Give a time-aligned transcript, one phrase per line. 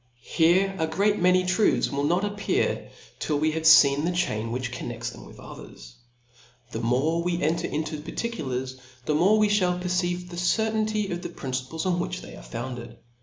[0.23, 4.71] Here d great many truths will not appear, till w6 have fccn the chain which
[4.71, 5.95] connects thi*m with others.
[6.71, 11.21] The more we enter into particulars, the more we fhall perceive the cer^ ttiiity of
[11.21, 12.97] the principles on which they are founded.